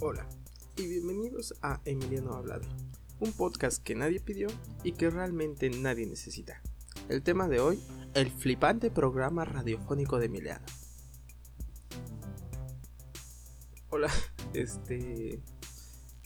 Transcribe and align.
Hola 0.00 0.28
y 0.76 0.86
bienvenidos 0.88 1.54
a 1.62 1.80
Emiliano 1.84 2.34
Hablado, 2.34 2.68
un 3.20 3.32
podcast 3.32 3.82
que 3.82 3.94
nadie 3.94 4.18
pidió 4.18 4.48
y 4.82 4.92
que 4.92 5.10
realmente 5.10 5.70
nadie 5.70 6.06
necesita. 6.06 6.60
El 7.08 7.22
tema 7.22 7.48
de 7.48 7.60
hoy, 7.60 7.80
el 8.14 8.32
flipante 8.32 8.90
programa 8.90 9.44
radiofónico 9.44 10.18
de 10.18 10.26
Emiliano. 10.26 10.66
Hola, 13.90 14.10
este... 14.54 15.40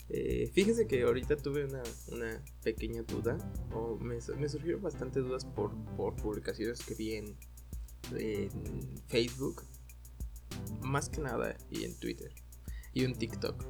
Eh, 0.09 0.49
fíjense 0.53 0.87
que 0.87 1.03
ahorita 1.03 1.37
tuve 1.37 1.65
una, 1.65 2.43
pequeña 2.63 3.03
duda, 3.03 3.37
o 3.71 3.95
me, 3.97 4.19
surgieron 4.21 4.81
bastantes 4.81 5.23
dudas 5.23 5.45
por, 5.45 5.71
publicaciones 6.15 6.83
que 6.83 6.95
vi 6.95 7.13
en, 7.13 7.37
Facebook, 9.07 9.63
más 10.81 11.09
que 11.09 11.21
nada, 11.21 11.55
y 11.69 11.83
en 11.83 11.97
Twitter, 11.99 12.33
y 12.93 13.03
en 13.03 13.13
TikTok. 13.13 13.63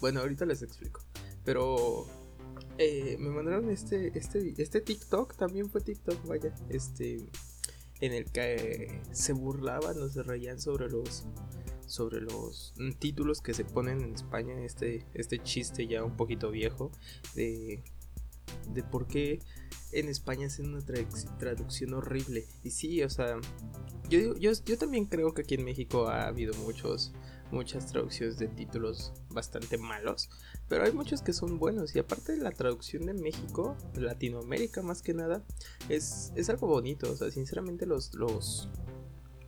Bueno, 0.00 0.20
ahorita 0.20 0.46
les 0.46 0.62
explico, 0.62 1.00
pero 1.44 2.06
eh, 2.78 3.16
me 3.18 3.30
mandaron 3.30 3.70
este, 3.70 4.18
este, 4.18 4.54
este 4.60 4.80
TikTok, 4.80 5.36
también 5.36 5.70
fue 5.70 5.80
TikTok, 5.80 6.26
vaya, 6.26 6.52
este, 6.70 7.24
en 8.00 8.12
el 8.12 8.30
que 8.32 9.00
se 9.12 9.32
burlaban 9.32 10.00
o 10.00 10.08
se 10.08 10.22
reían 10.22 10.60
sobre 10.60 10.88
los 10.88 11.26
sobre 11.88 12.20
los 12.20 12.74
títulos 12.98 13.40
que 13.40 13.54
se 13.54 13.64
ponen 13.64 14.00
en 14.00 14.14
España, 14.14 14.54
este, 14.64 15.06
este 15.14 15.42
chiste 15.42 15.86
ya 15.86 16.04
un 16.04 16.16
poquito 16.16 16.50
viejo 16.50 16.90
de, 17.34 17.82
de 18.72 18.82
por 18.82 19.06
qué 19.06 19.40
en 19.92 20.08
España 20.08 20.46
hacen 20.46 20.74
una 20.74 20.84
traducción 21.38 21.94
horrible. 21.94 22.46
Y 22.62 22.70
sí, 22.70 23.02
o 23.02 23.10
sea, 23.10 23.38
yo, 24.08 24.36
yo, 24.36 24.52
yo 24.64 24.78
también 24.78 25.06
creo 25.06 25.32
que 25.32 25.42
aquí 25.42 25.54
en 25.54 25.64
México 25.64 26.08
ha 26.08 26.26
habido 26.26 26.54
muchos, 26.54 27.12
muchas 27.50 27.86
traducciones 27.86 28.38
de 28.38 28.48
títulos 28.48 29.12
bastante 29.30 29.78
malos, 29.78 30.28
pero 30.68 30.84
hay 30.84 30.92
muchos 30.92 31.22
que 31.22 31.32
son 31.32 31.58
buenos. 31.58 31.94
Y 31.94 31.98
aparte 31.98 32.36
la 32.36 32.50
traducción 32.50 33.06
de 33.06 33.14
México, 33.14 33.76
Latinoamérica 33.94 34.82
más 34.82 35.02
que 35.02 35.14
nada, 35.14 35.44
es, 35.88 36.32
es 36.36 36.50
algo 36.50 36.66
bonito. 36.66 37.10
O 37.10 37.16
sea, 37.16 37.30
sinceramente 37.30 37.86
los, 37.86 38.14
los, 38.14 38.68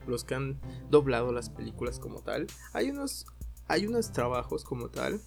los 0.06 0.24
que 0.24 0.34
han 0.34 0.60
doblado 0.90 1.32
las 1.32 1.50
películas 1.50 1.98
como 1.98 2.22
tal. 2.22 2.46
Hay 2.72 2.90
unos, 2.90 3.26
hay 3.68 3.86
unos 3.86 4.12
trabajos 4.12 4.64
como 4.64 4.88
tal, 4.88 5.20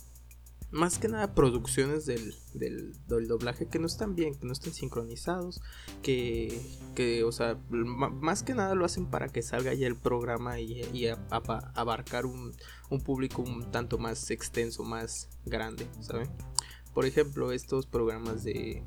más 0.74 0.98
que 0.98 1.08
nada 1.08 1.36
producciones 1.36 2.08
del, 2.08 2.34
del, 2.56 2.94
doblaje 3.28 3.68
que 3.68 3.78
no 3.78 3.86
están 3.86 4.16
bien, 4.16 4.34
que 4.34 4.48
no 4.48 4.54
están 4.54 4.74
sincronizados, 4.74 5.62
que, 6.02 6.60
que 6.96 7.24
o 7.24 7.32
sea, 7.32 7.60
más 7.70 8.42
que 8.42 8.56
nada 8.56 8.74
lo 8.74 8.84
hacen 8.84 9.06
para 9.06 9.30
que 9.30 9.44
salga 9.44 9.74
ya 9.76 9.86
el 9.86 9.96
programa 9.96 10.60
y, 10.60 10.82
abarcar 11.30 12.26
un, 12.26 12.54
un 12.90 13.02
público 13.02 13.44
un 13.44 13.72
tanto 13.72 14.00
más 14.00 14.32
extenso, 14.32 14.84
más 14.84 15.30
grande, 15.46 15.88
¿saben? 16.02 16.30
Por 16.94 17.06
ejemplo, 17.06 17.52
estos 17.52 17.86
programas 17.86 18.44
de, 18.44 18.84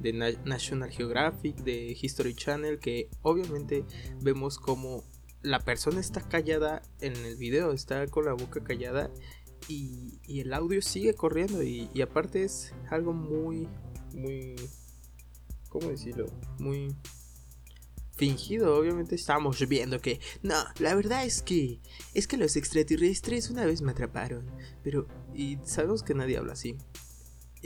de 0.00 0.12
National 0.44 0.90
Geographic, 0.90 1.56
de 1.56 1.96
History 2.00 2.34
Channel, 2.34 2.78
que 2.78 3.08
obviamente 3.22 3.84
vemos 4.20 4.58
como 4.58 5.04
la 5.42 5.60
persona 5.60 6.00
está 6.00 6.22
callada 6.22 6.82
en 7.00 7.16
el 7.16 7.36
video, 7.36 7.72
está 7.72 8.06
con 8.08 8.24
la 8.24 8.32
boca 8.32 8.62
callada 8.62 9.10
y, 9.68 10.18
el 10.28 10.52
audio 10.52 10.82
sigue 10.82 11.14
corriendo 11.14 11.62
y, 11.62 11.88
aparte 12.02 12.44
es 12.44 12.74
algo 12.90 13.12
muy, 13.12 13.68
muy, 14.12 14.56
¿cómo 15.68 15.88
decirlo? 15.88 16.26
Muy 16.58 16.94
fingido, 18.16 18.74
obviamente 18.76 19.14
estamos 19.14 19.66
viendo 19.68 20.00
que 20.00 20.20
no, 20.42 20.54
la 20.78 20.94
verdad 20.94 21.24
es 21.26 21.42
que 21.42 21.80
es 22.14 22.26
que 22.26 22.38
los 22.38 22.56
extraterrestres 22.56 23.50
una 23.50 23.66
vez 23.66 23.82
me 23.82 23.92
atraparon, 23.92 24.50
pero 24.82 25.06
y 25.34 25.58
sabemos 25.64 26.02
que 26.02 26.14
nadie 26.14 26.38
habla 26.38 26.54
así 26.54 26.76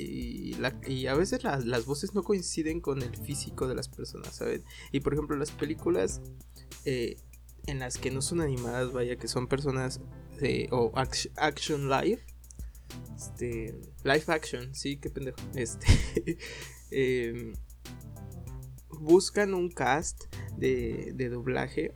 y, 0.00 1.06
a 1.06 1.14
veces 1.14 1.42
las 1.44 1.84
voces 1.86 2.14
no 2.14 2.22
coinciden 2.22 2.80
con 2.80 3.02
el 3.02 3.16
físico 3.16 3.68
de 3.68 3.74
las 3.74 3.88
personas, 3.88 4.34
¿saben? 4.36 4.64
Y 4.92 5.00
por 5.00 5.14
ejemplo, 5.14 5.36
las 5.36 5.50
películas 5.50 6.20
eh, 6.84 7.16
en 7.66 7.78
las 7.78 7.98
que 7.98 8.10
no 8.10 8.22
son 8.22 8.40
animadas, 8.40 8.92
vaya, 8.92 9.16
que 9.16 9.28
son 9.28 9.46
personas 9.46 10.00
eh, 10.40 10.68
o 10.70 10.92
action 10.94 11.88
live, 11.88 12.20
este, 13.16 13.80
live 14.04 14.24
action, 14.28 14.74
sí, 14.74 14.96
qué 14.96 15.10
pendejo, 15.10 15.38
este, 15.54 15.86
em, 16.90 17.52
buscan 19.00 19.54
un 19.54 19.70
cast 19.70 20.24
de, 20.56 21.12
de 21.14 21.28
doblaje 21.28 21.94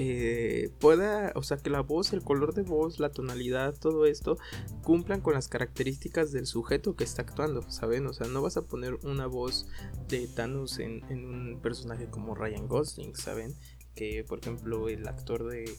que 0.00 0.72
pueda, 0.80 1.30
o 1.34 1.42
sea, 1.42 1.58
que 1.58 1.68
la 1.68 1.82
voz, 1.82 2.14
el 2.14 2.22
color 2.22 2.54
de 2.54 2.62
voz, 2.62 3.00
la 3.00 3.10
tonalidad, 3.10 3.74
todo 3.78 4.06
esto 4.06 4.38
cumplan 4.82 5.20
con 5.20 5.34
las 5.34 5.48
características 5.48 6.32
del 6.32 6.46
sujeto 6.46 6.96
que 6.96 7.04
está 7.04 7.20
actuando, 7.20 7.70
¿saben? 7.70 8.06
O 8.06 8.14
sea, 8.14 8.26
no 8.26 8.40
vas 8.40 8.56
a 8.56 8.62
poner 8.62 8.94
una 9.02 9.26
voz 9.26 9.68
de 10.08 10.26
Thanos 10.26 10.78
en, 10.78 11.02
un 11.10 11.60
personaje 11.60 12.06
como 12.06 12.34
Ryan 12.34 12.66
Gosling, 12.66 13.14
¿saben? 13.14 13.54
Que, 13.94 14.24
por 14.24 14.38
ejemplo, 14.38 14.88
el 14.88 15.06
actor 15.06 15.46
de, 15.46 15.70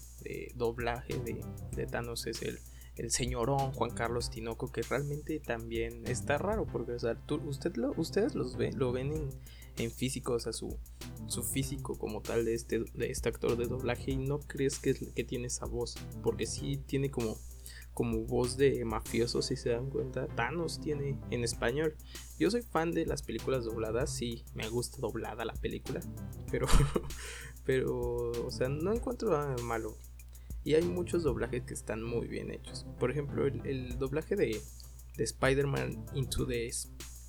doblaje 0.53 1.15
de, 1.75 1.87
Thanos 1.87 2.27
es 2.27 2.43
el, 2.43 2.59
señorón 3.09 3.71
Juan 3.71 3.89
Carlos 3.89 4.29
Tinoco, 4.29 4.71
que 4.71 4.83
realmente 4.83 5.39
también 5.39 6.05
está 6.05 6.37
raro, 6.37 6.67
porque, 6.71 6.91
o 6.91 6.99
sea, 6.99 7.17
usted 7.47 7.73
ustedes 7.97 8.35
los 8.35 8.55
lo 8.75 8.91
ven 8.91 9.13
en 9.13 9.29
en 9.83 9.91
físico, 9.91 10.33
o 10.33 10.39
sea, 10.39 10.53
su, 10.53 10.77
su 11.27 11.43
físico 11.43 11.97
como 11.97 12.21
tal 12.21 12.45
de 12.45 12.53
este, 12.53 12.83
de 12.93 13.11
este 13.11 13.29
actor 13.29 13.57
de 13.57 13.67
doblaje 13.67 14.11
y 14.11 14.17
no 14.17 14.39
crees 14.39 14.79
que, 14.79 14.93
que 14.93 15.23
tiene 15.23 15.47
esa 15.47 15.65
voz, 15.65 15.95
porque 16.23 16.45
sí 16.45 16.77
tiene 16.77 17.09
como, 17.11 17.37
como 17.93 18.25
voz 18.25 18.57
de 18.57 18.83
mafioso, 18.85 19.41
si 19.41 19.55
se 19.55 19.69
dan 19.69 19.89
cuenta. 19.89 20.27
Thanos 20.27 20.79
tiene 20.79 21.19
en 21.29 21.43
español. 21.43 21.95
Yo 22.39 22.49
soy 22.51 22.61
fan 22.61 22.91
de 22.91 23.05
las 23.05 23.23
películas 23.23 23.65
dobladas, 23.65 24.13
sí, 24.13 24.43
me 24.53 24.67
gusta 24.69 24.97
doblada 24.99 25.45
la 25.45 25.53
película, 25.53 26.01
pero, 26.51 26.67
pero, 27.65 28.31
o 28.45 28.51
sea, 28.51 28.69
no 28.69 28.93
encuentro 28.93 29.29
nada 29.31 29.55
malo. 29.63 29.97
Y 30.63 30.75
hay 30.75 30.83
muchos 30.83 31.23
doblajes 31.23 31.63
que 31.63 31.73
están 31.73 32.03
muy 32.03 32.27
bien 32.27 32.51
hechos. 32.51 32.85
Por 32.99 33.09
ejemplo, 33.09 33.47
el, 33.47 33.97
doblaje 33.97 34.35
de, 34.35 34.61
de 35.17 35.23
Spider-Man 35.23 36.05
Into 36.13 36.45
the 36.45 36.67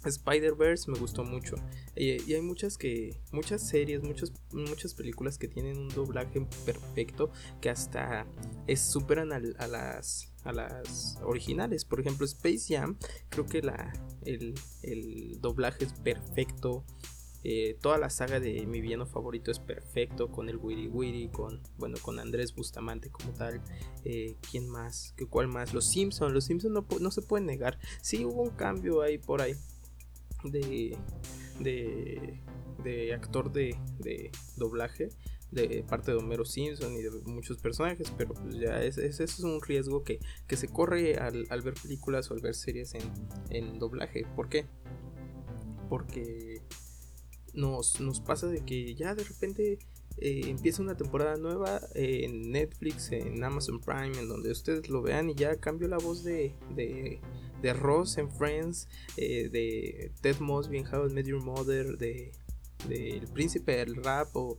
Spider-Verse 0.08 0.90
me 0.90 0.98
gustó 0.98 1.24
mucho. 1.24 1.56
Y, 1.94 2.32
hay 2.32 2.40
muchas 2.40 2.76
que. 2.76 3.20
muchas 3.30 3.66
series, 3.66 4.02
muchas, 4.02 4.32
muchas 4.52 4.94
películas 4.94 5.38
que 5.38 5.48
tienen 5.48 5.78
un 5.78 5.88
doblaje 5.88 6.46
perfecto. 6.64 7.30
Que 7.60 7.70
hasta 7.70 8.26
superan 8.76 9.32
a, 9.32 9.38
las. 9.38 10.32
a 10.44 10.52
las 10.52 11.18
originales. 11.22 11.84
Por 11.84 12.00
ejemplo, 12.00 12.26
Space 12.26 12.74
Jam. 12.74 12.98
Creo 13.28 13.46
que 13.46 13.62
la. 13.62 13.92
el, 14.24 14.54
doblaje 15.40 15.84
es 15.84 15.92
perfecto. 15.92 16.84
Eh, 17.44 17.76
toda 17.80 17.98
la 17.98 18.08
saga 18.08 18.38
de 18.38 18.64
mi 18.66 18.80
villano 18.80 19.04
favorito 19.04 19.50
es 19.50 19.58
perfecto 19.58 20.30
con 20.30 20.48
el 20.48 20.58
Wiri 20.58 20.86
Wiri, 20.86 21.28
con 21.28 21.60
bueno 21.76 21.98
con 22.00 22.20
Andrés 22.20 22.54
Bustamante 22.54 23.10
como 23.10 23.32
tal. 23.32 23.60
Eh, 24.04 24.36
¿Quién 24.48 24.68
más? 24.68 25.12
¿Qué 25.16 25.26
cuál 25.26 25.48
más? 25.48 25.74
Los 25.74 25.90
Simpsons. 25.90 26.32
Los 26.32 26.44
Simpsons 26.44 26.72
no, 26.72 26.86
no, 27.00 27.10
se 27.10 27.22
pueden 27.22 27.46
negar. 27.46 27.80
Sí 28.00 28.24
hubo 28.24 28.42
un 28.42 28.50
cambio 28.50 29.02
ahí 29.02 29.18
por 29.18 29.42
ahí 29.42 29.56
de, 30.44 30.96
de, 31.60 33.14
actor 33.14 33.52
de, 33.52 33.76
doblaje 34.56 35.08
de 35.50 35.84
parte 35.86 36.12
de 36.12 36.16
Homero 36.16 36.46
Simpson 36.46 36.94
y 36.94 37.02
de 37.02 37.10
muchos 37.26 37.58
personajes, 37.58 38.10
pero 38.16 38.32
pues 38.32 38.58
ya 38.58 38.82
ese 38.82 39.06
es, 39.06 39.40
un 39.40 39.60
riesgo 39.60 40.02
que, 40.02 40.18
se 40.48 40.68
corre 40.68 41.16
al, 41.16 41.62
ver 41.62 41.74
películas 41.74 42.30
o 42.30 42.34
al 42.34 42.40
ver 42.40 42.54
series 42.54 42.94
en, 43.50 43.78
doblaje. 43.78 44.26
¿Por 44.34 44.48
qué? 44.48 44.66
Porque 45.90 46.62
nos, 47.52 48.00
nos 48.00 48.20
pasa 48.20 48.46
de 48.46 48.64
que 48.64 48.94
ya 48.94 49.14
de 49.14 49.24
repente 49.24 49.78
eh, 50.18 50.42
empieza 50.46 50.82
una 50.82 50.96
temporada 50.96 51.36
nueva 51.36 51.80
en 51.94 52.50
Netflix, 52.50 53.12
en 53.12 53.42
Amazon 53.42 53.80
Prime, 53.80 54.18
en 54.18 54.28
donde 54.28 54.50
ustedes 54.50 54.88
lo 54.88 55.02
vean 55.02 55.30
y 55.30 55.34
ya 55.34 55.56
cambió 55.56 55.88
la 55.88 55.98
voz 55.98 56.24
de, 56.24 56.54
de 57.62 57.72
Ross 57.72 58.18
en 58.18 58.30
Friends, 58.30 58.88
eh, 59.16 59.48
de 59.48 60.12
Ted 60.20 60.38
Mosby 60.40 60.78
en 60.78 60.86
How 60.86 61.08
I 61.08 61.12
Met 61.12 61.26
Your 61.26 61.42
Mother, 61.42 61.96
de, 61.96 62.32
El 62.90 63.28
Príncipe 63.28 63.76
del 63.76 63.94
Rap 63.94 64.28
o, 64.34 64.58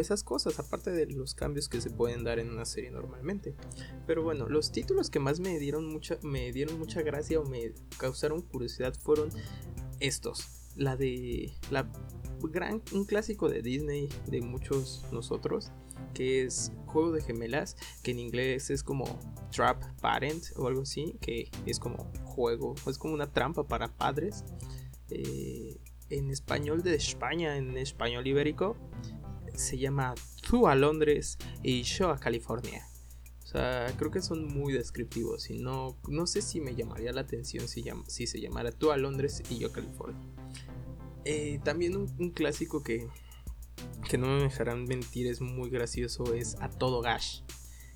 esas 0.00 0.24
cosas, 0.24 0.58
aparte 0.58 0.90
de 0.90 1.06
los 1.06 1.34
cambios 1.34 1.68
que 1.68 1.80
se 1.80 1.90
pueden 1.90 2.24
dar 2.24 2.38
en 2.38 2.50
una 2.50 2.64
serie 2.64 2.90
normalmente. 2.90 3.54
Pero 4.06 4.22
bueno, 4.22 4.48
los 4.48 4.72
títulos 4.72 5.10
que 5.10 5.20
más 5.20 5.38
me 5.38 5.58
dieron 5.58 5.86
mucha, 5.86 6.18
me 6.22 6.50
dieron 6.52 6.78
mucha 6.78 7.02
gracia 7.02 7.38
o 7.38 7.44
me 7.44 7.72
causaron 7.98 8.40
curiosidad 8.40 8.94
fueron 8.98 9.28
estos. 10.00 10.59
La 10.76 10.96
de 10.96 11.52
la 11.70 11.90
gran, 12.42 12.82
un 12.92 13.04
clásico 13.04 13.48
de 13.48 13.62
Disney 13.62 14.08
de 14.26 14.40
muchos 14.40 15.04
nosotros, 15.12 15.70
que 16.14 16.44
es 16.44 16.72
Juego 16.86 17.12
de 17.12 17.22
Gemelas, 17.22 17.76
que 18.02 18.12
en 18.12 18.18
inglés 18.18 18.70
es 18.70 18.82
como 18.82 19.04
Trap 19.50 19.82
Parent 20.00 20.44
o 20.56 20.66
algo 20.66 20.82
así, 20.82 21.16
que 21.20 21.50
es 21.66 21.78
como 21.78 22.10
juego, 22.24 22.74
es 22.86 22.98
como 22.98 23.14
una 23.14 23.30
trampa 23.32 23.66
para 23.66 23.88
padres. 23.88 24.44
Eh, 25.10 25.78
en 26.08 26.30
español 26.30 26.82
de 26.82 26.94
España, 26.96 27.56
en 27.56 27.76
español 27.76 28.26
ibérico, 28.26 28.76
se 29.54 29.78
llama 29.78 30.14
Tú 30.48 30.66
a 30.66 30.74
Londres 30.74 31.38
y 31.62 31.82
yo 31.82 32.10
a 32.10 32.18
California. 32.18 32.89
Sea, 33.50 33.92
creo 33.98 34.12
que 34.12 34.22
son 34.22 34.46
muy 34.46 34.72
descriptivos 34.72 35.50
y 35.50 35.58
no, 35.58 35.96
no 36.06 36.28
sé 36.28 36.40
si 36.40 36.60
me 36.60 36.76
llamaría 36.76 37.12
la 37.12 37.22
atención 37.22 37.66
si, 37.66 37.84
si 38.06 38.28
se 38.28 38.40
llamara 38.40 38.70
Tú 38.70 38.92
a 38.92 38.96
Londres 38.96 39.42
y 39.50 39.58
yo 39.58 39.68
a 39.68 39.72
California. 39.72 40.20
Eh, 41.24 41.58
también 41.64 41.96
un, 41.96 42.30
clásico 42.30 42.84
que, 42.84 43.08
que 44.08 44.18
no 44.18 44.28
me 44.28 44.44
dejarán 44.44 44.84
mentir 44.84 45.26
es 45.26 45.40
muy 45.40 45.68
gracioso 45.68 46.32
es 46.32 46.54
A 46.60 46.70
Todo 46.70 47.00
Gash 47.00 47.40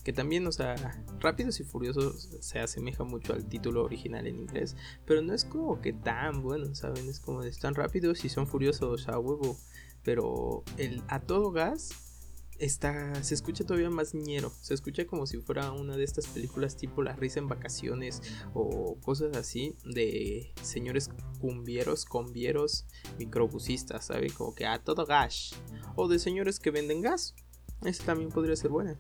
que 0.02 0.12
también, 0.12 0.44
o 0.46 0.52
sea, 0.52 0.74
Rápidos 1.20 1.60
y 1.60 1.64
Furiosos 1.64 2.36
se 2.40 2.58
asemeja 2.58 3.04
mucho 3.04 3.32
al 3.32 3.46
título 3.46 3.84
original 3.84 4.26
en 4.26 4.40
inglés, 4.40 4.76
pero 5.06 5.22
no 5.22 5.32
es 5.32 5.44
como 5.44 5.80
que 5.80 5.92
tan 5.92 6.42
bueno, 6.42 6.74
¿saben? 6.74 7.08
Es 7.08 7.20
como 7.20 7.42
de 7.42 7.48
están 7.48 7.74
rápidos 7.74 8.24
y 8.24 8.28
son 8.28 8.46
furiosos 8.46 9.08
a 9.08 9.18
huevo, 9.18 9.56
pero 10.02 10.64
el 10.76 11.02
a 11.08 11.20
todo 11.20 11.52
gas 11.52 12.13
está 12.58 13.22
se 13.22 13.34
escucha 13.34 13.64
todavía 13.64 13.90
más 13.90 14.14
ñero, 14.14 14.52
se 14.60 14.74
escucha 14.74 15.06
como 15.06 15.26
si 15.26 15.38
fuera 15.38 15.72
una 15.72 15.96
de 15.96 16.04
estas 16.04 16.26
películas 16.26 16.76
tipo 16.76 17.02
La 17.02 17.14
risa 17.14 17.40
en 17.40 17.48
vacaciones 17.48 18.22
o 18.52 18.96
cosas 19.00 19.36
así 19.36 19.76
de 19.84 20.52
señores 20.62 21.10
cumbieros, 21.40 22.04
convieros, 22.04 22.86
microbusistas, 23.18 24.06
¿saben? 24.06 24.32
Como 24.32 24.54
que 24.54 24.66
a 24.66 24.82
todo 24.82 25.06
gas 25.06 25.54
o 25.96 26.08
de 26.08 26.18
señores 26.18 26.60
que 26.60 26.70
venden 26.70 27.02
gas. 27.02 27.34
Ese 27.82 28.02
también 28.04 28.30
podría 28.30 28.56
ser 28.56 28.70
buena. 28.70 28.98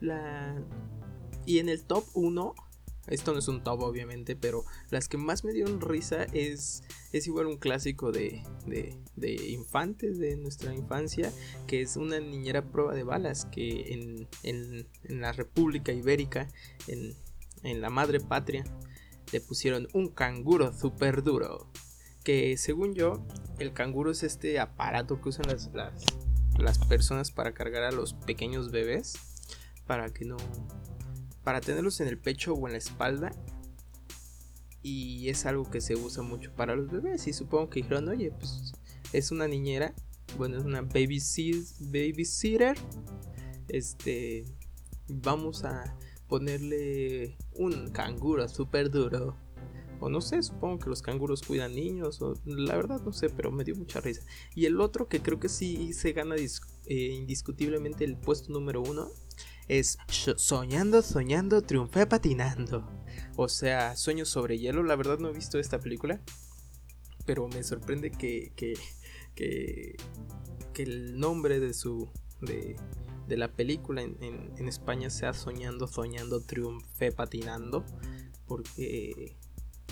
La... 0.00 0.56
Y 1.44 1.58
en 1.58 1.68
el 1.68 1.82
top 1.84 2.04
1, 2.14 2.54
esto 3.10 3.32
no 3.32 3.38
es 3.38 3.48
un 3.48 3.62
top 3.62 3.80
obviamente, 3.82 4.36
pero 4.36 4.64
las 4.90 5.08
que 5.08 5.16
más 5.16 5.44
me 5.44 5.52
dieron 5.52 5.80
risa 5.80 6.24
es, 6.32 6.82
es 7.12 7.26
igual 7.26 7.46
un 7.46 7.56
clásico 7.56 8.12
de, 8.12 8.42
de, 8.66 9.34
infantes 9.48 10.18
de 10.18 10.36
nuestra 10.36 10.74
infancia, 10.74 11.32
que 11.66 11.80
es 11.80 11.96
una 11.96 12.20
niñera 12.20 12.62
prueba 12.62 12.94
de 12.94 13.02
balas, 13.02 13.46
que 13.46 13.92
en, 13.92 14.28
en, 14.42 14.86
en 15.04 15.20
la 15.20 15.32
República 15.32 15.92
Ibérica, 15.92 16.48
en, 16.86 17.14
en 17.62 17.80
la 17.80 17.90
madre 17.90 18.20
patria, 18.20 18.64
le 19.32 19.40
pusieron 19.40 19.88
un 19.92 20.08
canguro 20.08 20.72
super 20.72 21.22
duro. 21.22 21.70
Que 22.24 22.56
según 22.56 22.94
yo, 22.94 23.26
el 23.58 23.72
canguro 23.72 24.10
es 24.10 24.22
este 24.22 24.58
aparato 24.58 25.20
que 25.20 25.30
usan 25.30 25.46
las, 25.48 25.72
las, 25.72 26.04
las 26.58 26.78
personas 26.78 27.30
para 27.30 27.54
cargar 27.54 27.84
a 27.84 27.92
los 27.92 28.14
pequeños 28.14 28.70
bebés 28.70 29.18
para 29.86 30.12
que 30.12 30.24
no 30.24 30.36
para 31.48 31.62
tenerlos 31.62 31.98
en 32.02 32.08
el 32.08 32.18
pecho 32.18 32.52
o 32.52 32.66
en 32.66 32.72
la 32.72 32.78
espalda 32.78 33.32
y 34.82 35.30
es 35.30 35.46
algo 35.46 35.70
que 35.70 35.80
se 35.80 35.96
usa 35.96 36.22
mucho 36.22 36.54
para 36.54 36.76
los 36.76 36.90
bebés 36.90 37.26
y 37.26 37.32
supongo 37.32 37.70
que 37.70 37.80
dijeron 37.80 38.06
oye 38.10 38.32
pues 38.32 38.74
es 39.14 39.30
una 39.30 39.48
niñera 39.48 39.94
bueno 40.36 40.58
es 40.58 40.64
una 40.66 40.82
babysitter 40.82 42.76
este 43.70 44.44
vamos 45.08 45.64
a 45.64 45.96
ponerle 46.26 47.38
un 47.54 47.92
canguro 47.92 48.46
súper 48.46 48.90
duro 48.90 49.34
o 50.00 50.10
no 50.10 50.20
sé, 50.20 50.42
supongo 50.42 50.80
que 50.80 50.90
los 50.90 51.00
canguros 51.00 51.42
cuidan 51.42 51.74
niños, 51.74 52.22
o 52.22 52.34
la 52.44 52.76
verdad 52.76 53.00
no 53.00 53.12
sé, 53.12 53.30
pero 53.30 53.50
me 53.50 53.64
dio 53.64 53.74
mucha 53.74 54.00
risa. 54.00 54.22
Y 54.54 54.66
el 54.66 54.80
otro 54.80 55.08
que 55.08 55.20
creo 55.20 55.40
que 55.40 55.48
sí 55.48 55.92
se 55.92 56.12
gana 56.12 56.36
eh, 56.36 56.46
indiscutiblemente 56.86 58.04
el 58.04 58.16
puesto 58.16 58.52
número 58.52 58.80
uno 58.80 59.10
es 59.68 59.98
Soñando, 60.36 61.02
soñando, 61.02 61.62
triunfé 61.62 62.06
patinando. 62.06 62.88
O 63.36 63.48
sea, 63.48 63.96
Sueños 63.96 64.28
sobre 64.28 64.58
hielo. 64.58 64.82
La 64.82 64.96
verdad 64.96 65.18
no 65.18 65.28
he 65.28 65.32
visto 65.32 65.58
esta 65.58 65.78
película. 65.78 66.20
Pero 67.26 67.46
me 67.48 67.62
sorprende 67.62 68.10
que, 68.10 68.52
que, 68.56 68.74
que, 69.34 69.96
el 70.82 71.18
nombre 71.18 71.60
de 71.60 71.74
su. 71.74 72.10
De, 72.40 72.76
de 73.26 73.36
la 73.36 73.52
película 73.52 74.00
en, 74.00 74.16
en, 74.20 74.68
España 74.68 75.10
sea 75.10 75.34
Soñando, 75.34 75.86
soñando, 75.86 76.40
triunfé 76.40 77.12
patinando. 77.12 77.84
Porque 78.46 79.36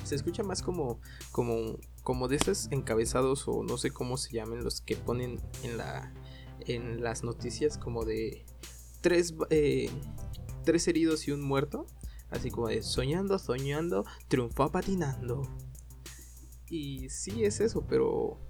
se 0.04 0.14
escucha 0.14 0.42
más 0.42 0.62
como, 0.62 1.00
como, 1.32 1.78
como 2.02 2.28
de 2.28 2.36
esos 2.36 2.68
encabezados 2.70 3.46
o 3.48 3.62
no 3.62 3.76
sé 3.76 3.90
cómo 3.90 4.16
se 4.16 4.32
llamen 4.32 4.64
los 4.64 4.80
que 4.80 4.96
ponen 4.96 5.40
en 5.62 5.76
la 5.76 6.14
en 6.60 7.02
las 7.02 7.22
noticias 7.22 7.78
como 7.78 8.04
de 8.04 8.44
eh, 9.50 9.90
tres, 10.64 10.88
heridos 10.88 11.28
y 11.28 11.32
un 11.32 11.42
muerto. 11.42 11.86
Así 12.30 12.50
como 12.50 12.68
de 12.68 12.82
soñando, 12.82 13.38
soñando, 13.38 14.04
triunfó 14.28 14.70
patinando. 14.70 15.42
Y 16.68 17.08
sí 17.08 17.44
es 17.44 17.60
eso, 17.60 17.86
pero 17.88 18.40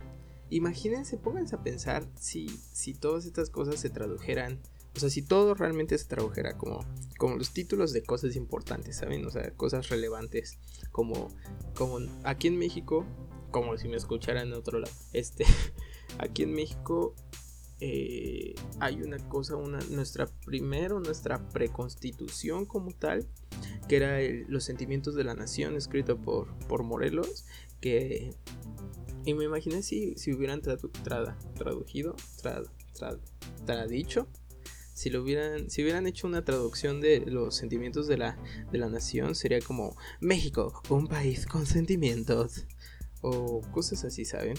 imagínense, 0.49 1.19
pónganse 1.19 1.57
a 1.57 1.63
pensar 1.63 2.09
si, 2.19 2.49
si 2.73 2.95
todas 2.95 3.27
estas 3.27 3.51
cosas 3.51 3.79
se 3.79 3.91
tradujeran. 3.91 4.61
O 4.97 4.99
sea, 4.99 5.11
si 5.11 5.21
todo 5.21 5.55
realmente 5.55 5.99
se 5.99 6.07
tradujera 6.07 6.57
como, 6.57 6.81
como 7.19 7.37
los 7.37 7.53
títulos 7.53 7.93
de 7.93 8.03
cosas 8.03 8.35
importantes, 8.35 8.97
¿saben? 8.97 9.27
O 9.27 9.31
sea, 9.31 9.51
cosas 9.51 9.91
relevantes. 9.91 10.59
Como, 10.91 11.29
como 11.75 11.99
aquí 12.25 12.49
en 12.49 12.59
México, 12.59 13.05
como 13.51 13.77
si 13.77 13.89
me 13.89 13.97
escucharan 13.97 14.49
en 14.49 14.55
otro 14.55 14.79
lado. 14.79 14.93
Este, 15.13 15.45
aquí 16.19 16.45
en 16.45 16.55
México 16.55 17.15
eh, 17.81 18.55
hay 18.81 19.03
una 19.03 19.19
cosa, 19.29 19.57
una, 19.57 19.79
nuestra 19.91 20.27
primero, 20.45 21.01
nuestra 21.01 21.47
preconstitución 21.49 22.65
como 22.65 22.93
tal, 22.93 23.27
que 23.89 23.97
era 23.97 24.19
los 24.49 24.65
sentimientos 24.65 25.15
de 25.15 25.25
la 25.25 25.35
nación, 25.35 25.77
escrito 25.77 26.17
por, 26.21 26.57
por 26.67 26.83
Morelos, 26.83 27.45
que... 27.81 28.35
Y 29.25 29.35
me 29.35 29.45
imaginé 29.45 29.83
si, 29.83 30.15
si 30.17 30.33
hubieran 30.33 30.63
traducido, 30.63 32.15
tradicho, 33.67 34.29
si 34.95 35.11
lo 35.11 35.23
hubieran, 35.23 35.69
si 35.69 35.83
hubieran 35.83 36.07
hecho 36.07 36.29
una 36.29 36.45
traducción 36.45 37.01
de 37.01 37.21
los 37.27 37.57
sentimientos 37.57 38.07
de 38.07 38.19
la, 38.19 38.39
de 38.71 38.79
la 38.79 38.89
nación, 38.89 39.35
sería 39.35 39.61
como 39.61 39.97
México, 40.21 40.81
un 40.89 41.09
país 41.09 41.45
con 41.47 41.67
sentimientos. 41.67 42.67
O 43.21 43.63
cosas 43.73 44.05
así, 44.05 44.25
¿saben? 44.25 44.55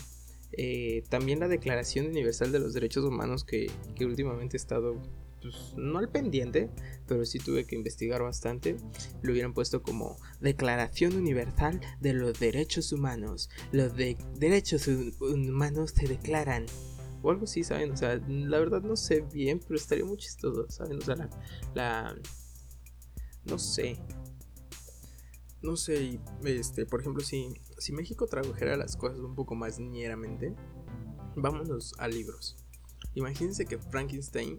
Eh, 0.53 1.03
también 1.09 1.39
la 1.39 1.47
Declaración 1.47 2.07
Universal 2.07 2.51
de 2.51 2.59
los 2.59 2.73
Derechos 2.73 3.03
Humanos 3.03 3.43
que, 3.43 3.69
últimamente 4.01 4.57
he 4.57 4.59
estado, 4.59 5.01
pues, 5.41 5.73
no 5.75 5.99
al 5.99 6.09
pendiente, 6.09 6.69
pero 7.07 7.25
sí 7.25 7.39
tuve 7.39 7.65
que 7.65 7.75
investigar 7.75 8.21
bastante, 8.21 8.77
lo 9.21 9.31
hubieran 9.31 9.53
puesto 9.53 9.81
como 9.81 10.17
Declaración 10.39 11.15
Universal 11.15 11.81
de 11.99 12.13
los 12.13 12.39
Derechos 12.39 12.91
Humanos. 12.91 13.49
Los 13.71 13.95
de 13.95 14.17
derechos 14.35 14.87
humanos 15.19 15.91
se 15.91 16.07
declaran. 16.07 16.65
O 17.23 17.31
algo 17.31 17.45
así, 17.45 17.63
¿saben? 17.63 17.91
O 17.91 17.97
sea, 17.97 18.21
la 18.27 18.59
verdad 18.59 18.81
no 18.81 18.95
sé 18.95 19.21
bien, 19.21 19.59
pero 19.59 19.75
estaría 19.75 20.05
muy 20.05 20.17
chistoso, 20.17 20.67
¿saben? 20.69 20.97
O 20.97 21.01
sea, 21.01 21.15
la... 21.15 21.29
la 21.73 22.15
no 23.47 23.57
sé, 23.57 23.97
no 25.61 25.77
sé, 25.77 26.19
este, 26.45 26.85
por 26.85 27.01
ejemplo, 27.01 27.23
si, 27.23 27.49
si 27.77 27.93
México 27.93 28.27
tradujera 28.27 28.75
las 28.77 28.95
cosas 28.95 29.19
un 29.19 29.35
poco 29.35 29.55
más 29.55 29.79
ñeramente, 29.79 30.53
vámonos 31.35 31.93
a 31.99 32.07
libros. 32.07 32.55
Imagínense 33.13 33.65
que 33.65 33.77
Frankenstein, 33.77 34.57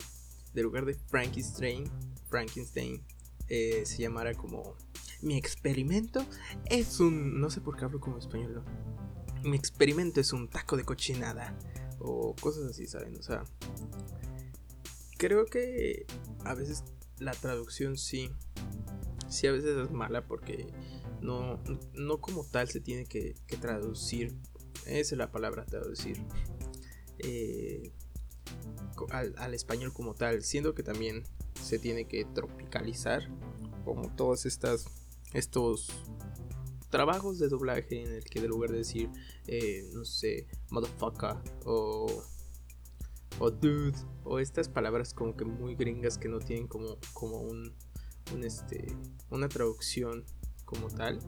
de 0.54 0.62
lugar 0.62 0.84
de 0.84 0.94
Frankenstein, 0.94 1.90
Frankenstein, 2.28 3.04
eh, 3.48 3.84
se 3.86 4.02
llamara 4.02 4.34
como 4.34 4.76
mi 5.22 5.36
experimento 5.36 6.24
es 6.66 7.00
un, 7.00 7.40
no 7.40 7.50
sé 7.50 7.60
por 7.60 7.76
qué 7.76 7.84
hablo 7.84 7.98
como 7.98 8.18
español, 8.18 8.62
mi 9.42 9.56
experimento 9.56 10.20
es 10.20 10.32
un 10.32 10.48
taco 10.48 10.76
de 10.76 10.84
cochinada 10.84 11.56
o 11.98 12.34
cosas 12.40 12.64
así, 12.70 12.86
¿saben? 12.86 13.16
O 13.16 13.22
sea, 13.22 13.44
creo 15.16 15.46
que 15.46 16.06
a 16.44 16.54
veces 16.54 16.84
la 17.18 17.32
traducción 17.32 17.96
sí 17.96 18.30
sí 19.28 19.46
a 19.46 19.52
veces 19.52 19.76
es 19.76 19.90
mala 19.90 20.26
porque 20.26 20.66
no, 21.20 21.62
no 21.94 22.20
como 22.20 22.44
tal 22.44 22.68
se 22.68 22.80
tiene 22.80 23.04
que, 23.04 23.34
traducir, 23.60 24.36
esa 24.86 25.14
es 25.14 25.18
la 25.18 25.30
palabra, 25.30 25.64
traducir, 25.66 26.22
eh, 27.18 27.92
al, 29.10 29.54
español 29.54 29.92
como 29.92 30.14
tal, 30.14 30.42
siendo 30.42 30.74
que 30.74 30.82
también 30.82 31.24
se 31.60 31.78
tiene 31.78 32.06
que 32.06 32.24
tropicalizar, 32.24 33.28
como 33.84 34.14
todos 34.14 34.46
estas, 34.46 34.86
estos 35.32 35.88
trabajos 36.90 37.38
de 37.38 37.48
doblaje 37.48 38.02
en 38.02 38.12
el 38.12 38.24
que 38.24 38.40
de 38.40 38.48
lugar 38.48 38.70
de 38.70 38.78
decir, 38.78 39.10
eh, 39.46 39.88
no 39.92 40.04
sé, 40.04 40.46
motherfucker 40.70 41.36
o 41.64 42.06
o 43.40 43.50
dude 43.50 43.96
o 44.24 44.38
estas 44.38 44.68
palabras 44.68 45.14
como 45.14 45.36
que 45.36 45.44
muy 45.44 45.74
gringas 45.74 46.18
que 46.18 46.28
no 46.28 46.38
tienen 46.38 46.66
como, 46.66 46.98
como 47.12 47.40
un, 47.40 47.74
este, 48.42 48.86
una 49.30 49.48
traducción 49.48 50.24
como 50.68 50.88
tal, 50.88 51.18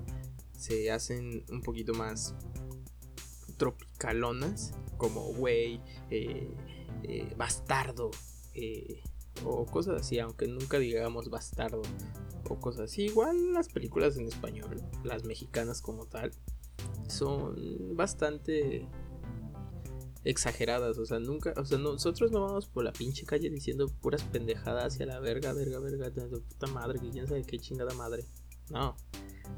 se 0.57 0.91
hacen 0.91 1.45
un 1.51 1.63
poquito 1.63 1.95
más 1.95 2.35
tropicalonas, 3.57 4.73
como 4.99 5.33
güey, 5.33 5.81
eh, 6.11 6.55
eh, 7.05 7.35
bastardo, 7.37 8.11
eh, 8.55 9.03
o 9.45 9.65
cosas 9.65 10.03
así, 10.03 10.19
aunque 10.19 10.47
nunca 10.47 10.79
digamos 10.79 11.31
bastardo, 11.31 11.81
o 12.51 12.61
cosas 12.61 12.91
así. 12.91 13.05
Igual 13.05 13.55
las 13.55 13.71
películas 13.71 14.19
en 14.19 14.27
español, 14.27 14.83
las 15.05 15.25
mexicanas 15.25 15.81
como 15.81 16.05
tal, 16.05 16.33
son 17.09 17.97
bastante 17.97 18.87
exageradas, 20.25 20.99
o 20.99 21.07
sea, 21.07 21.19
nunca, 21.19 21.55
o 21.57 21.65
sea, 21.65 21.79
nosotros 21.79 22.31
no 22.31 22.43
vamos 22.43 22.67
por 22.67 22.85
la 22.85 22.93
pinche 22.93 23.25
calle 23.25 23.49
diciendo 23.49 23.87
puras 23.89 24.23
pendejadas 24.25 24.93
hacia 24.95 25.07
la 25.07 25.19
verga, 25.19 25.55
verga, 25.55 25.79
verga, 25.79 26.11
de 26.11 26.29
puta 26.29 26.67
madre, 26.67 27.01
que 27.01 27.09
quién 27.09 27.27
sabe 27.27 27.43
qué 27.45 27.59
chingada 27.59 27.95
madre. 27.95 28.27
No, 28.71 28.97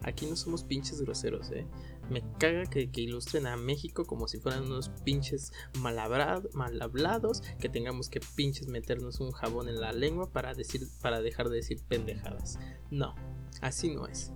aquí 0.02 0.26
no 0.26 0.36
somos 0.36 0.64
pinches 0.64 1.00
groseros, 1.00 1.50
eh. 1.50 1.66
Me 2.10 2.22
caga 2.38 2.66
que, 2.66 2.90
ilustren 2.94 3.46
a 3.46 3.56
México 3.56 4.04
como 4.04 4.28
si 4.28 4.38
fueran 4.38 4.64
unos 4.64 4.90
pinches 5.04 5.52
mal, 5.78 5.98
hablados, 5.98 7.42
que 7.58 7.68
tengamos 7.68 8.08
que 8.08 8.20
pinches 8.36 8.68
meternos 8.68 9.20
un 9.20 9.30
jabón 9.30 9.68
en 9.68 9.80
la 9.80 9.92
lengua 9.92 10.30
para 10.30 10.54
decir, 10.54 10.88
para 11.00 11.20
dejar 11.20 11.48
de 11.48 11.56
decir 11.56 11.80
pendejadas. 11.88 12.58
No, 12.90 13.14
así 13.60 13.94
no 13.94 14.06
es. 14.06 14.32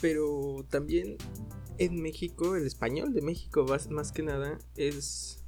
Pero 0.00 0.66
también 0.68 1.16
en 1.78 2.02
México, 2.02 2.56
el 2.56 2.66
español 2.66 3.12
de 3.12 3.22
México 3.22 3.66
más 3.90 4.12
que 4.12 4.22
nada 4.22 4.58
es 4.76 5.45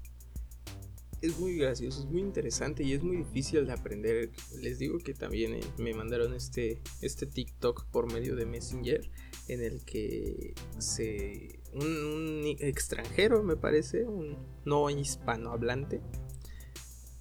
es 1.20 1.38
muy 1.38 1.56
gracioso, 1.56 2.00
es 2.00 2.06
muy 2.06 2.20
interesante 2.20 2.82
y 2.82 2.92
es 2.92 3.02
muy 3.02 3.18
difícil 3.18 3.66
de 3.66 3.72
aprender. 3.72 4.30
Les 4.60 4.78
digo 4.78 4.98
que 4.98 5.14
también 5.14 5.54
eh, 5.54 5.60
me 5.78 5.94
mandaron 5.94 6.34
este, 6.34 6.80
este 7.00 7.26
TikTok 7.26 7.86
por 7.86 8.12
medio 8.12 8.36
de 8.36 8.46
Messenger 8.46 9.10
en 9.48 9.62
el 9.62 9.84
que 9.84 10.54
se 10.78 11.60
un, 11.72 12.42
extranjero 12.60 13.42
me 13.42 13.56
parece, 13.56 14.04
un 14.04 14.36
no 14.64 14.88
hispanohablante, 14.90 16.00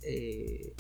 eh, 0.02 0.74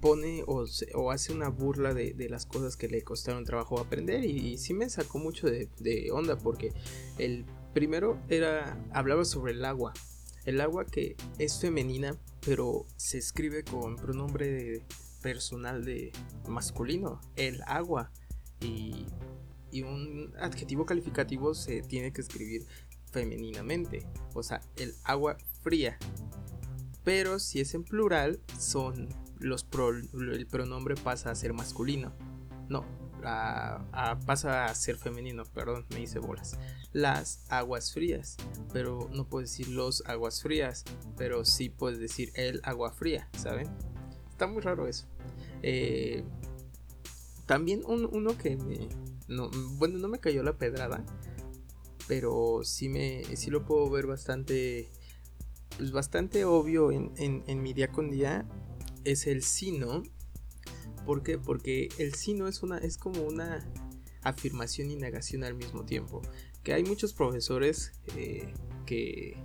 pone 0.00 0.42
o, 0.46 1.10
hace 1.10 1.32
una 1.32 1.48
burla 1.50 1.92
de, 1.92 2.14
las 2.30 2.46
cosas 2.46 2.76
que 2.76 2.88
le 2.88 3.02
costaron 3.02 3.44
trabajo 3.44 3.78
aprender 3.78 4.24
y, 4.24 4.56
sí 4.56 4.72
me 4.72 4.88
sacó 4.88 5.18
mucho 5.18 5.46
de, 5.46 5.68
de 5.78 6.10
onda 6.10 6.36
porque 6.36 6.72
el 7.18 7.44
primero 7.74 8.18
era 8.28 8.82
hablaba 8.92 9.24
sobre 9.24 9.52
el 9.52 9.64
agua 9.64 9.92
el 10.44 10.60
agua 10.60 10.84
que 10.86 11.16
es 11.38 11.60
femenina, 11.60 12.16
pero 12.44 12.86
se 12.96 13.18
escribe 13.18 13.64
con 13.64 13.96
pronombre 13.96 14.82
personal 15.22 15.84
de 15.84 16.12
masculino. 16.48 17.20
El 17.36 17.62
agua. 17.66 18.10
Y, 18.60 19.06
un 19.84 20.34
adjetivo 20.40 20.84
calificativo 20.84 21.54
se 21.54 21.82
tiene 21.82 22.12
que 22.12 22.20
escribir 22.20 22.66
femeninamente. 23.12 24.04
O 24.34 24.42
sea, 24.42 24.60
el 24.76 24.94
agua 25.04 25.36
fría. 25.62 25.96
Pero 27.04 27.38
si 27.38 27.60
es 27.60 27.74
en 27.74 27.84
plural, 27.84 28.40
son 28.58 29.08
los 29.38 29.66
el 30.14 30.46
pronombre 30.46 30.96
pasa 30.96 31.30
a 31.30 31.34
ser 31.34 31.52
masculino. 31.52 32.12
No, 32.68 32.84
pasa 33.20 34.66
a 34.66 34.74
ser 34.74 34.96
femenino, 34.96 35.44
perdón, 35.44 35.86
me 35.90 36.00
hice 36.00 36.18
bolas. 36.18 36.58
Las 36.92 37.44
aguas 37.48 37.92
frías, 37.92 38.36
pero 38.72 39.08
no 39.12 39.28
puedes 39.28 39.50
decir 39.50 39.68
los 39.68 40.02
aguas 40.06 40.42
frías, 40.42 40.84
pero 41.16 41.44
sí 41.44 41.68
puedes 41.68 41.98
decir 41.98 42.32
el 42.34 42.60
agua 42.64 42.92
fría, 42.92 43.28
¿saben? 43.36 43.68
Está 44.30 44.46
muy 44.46 44.62
raro 44.62 44.86
eso. 44.86 45.06
Eh, 45.62 46.24
también 47.46 47.82
uno 47.86 48.36
que 48.38 48.56
me... 48.56 48.88
bueno, 49.76 49.98
no 49.98 50.08
me 50.08 50.18
cayó 50.18 50.42
la 50.42 50.56
pedrada, 50.56 51.04
pero 52.08 52.60
sí, 52.64 52.88
me, 52.88 53.24
sí 53.36 53.50
lo 53.50 53.64
puedo 53.64 53.88
ver 53.90 54.06
bastante... 54.06 54.90
Pues 55.76 55.92
bastante 55.92 56.44
obvio 56.44 56.90
en, 56.90 57.12
en 57.16 57.62
mi 57.62 57.72
día 57.72 57.90
con 57.90 58.10
día 58.10 58.44
es 59.04 59.26
el 59.26 59.42
sino 59.42 60.02
¿Por 61.10 61.24
qué? 61.24 61.38
Porque 61.38 61.88
el 61.98 62.14
sí 62.14 62.34
no 62.34 62.46
es 62.46 62.62
una 62.62 62.78
es 62.78 62.96
como 62.96 63.22
una 63.22 63.68
afirmación 64.22 64.92
y 64.92 64.94
negación 64.94 65.42
al 65.42 65.56
mismo 65.56 65.84
tiempo. 65.84 66.22
Que 66.62 66.72
hay 66.72 66.84
muchos 66.84 67.14
profesores 67.14 67.90
eh, 68.16 68.54
que, 68.86 69.36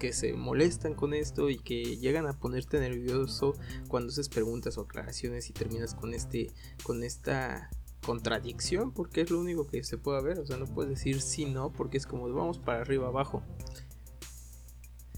que 0.00 0.12
se 0.12 0.32
molestan 0.32 0.94
con 0.94 1.14
esto 1.14 1.50
y 1.50 1.58
que 1.58 1.98
llegan 1.98 2.26
a 2.26 2.32
ponerte 2.32 2.80
nervioso 2.80 3.54
cuando 3.86 4.10
haces 4.10 4.28
preguntas 4.28 4.76
o 4.76 4.80
aclaraciones 4.80 5.48
y 5.50 5.52
terminas 5.52 5.94
con 5.94 6.14
este 6.14 6.50
con 6.82 7.04
esta 7.04 7.70
contradicción 8.04 8.90
porque 8.90 9.20
es 9.20 9.30
lo 9.30 9.38
único 9.38 9.68
que 9.68 9.84
se 9.84 9.98
puede 9.98 10.20
ver, 10.20 10.40
o 10.40 10.46
sea, 10.46 10.56
no 10.56 10.66
puedes 10.66 10.90
decir 10.90 11.20
sí 11.20 11.44
no 11.44 11.72
porque 11.72 11.96
es 11.96 12.06
como 12.08 12.28
vamos 12.28 12.58
para 12.58 12.80
arriba 12.80 13.06
abajo. 13.06 13.44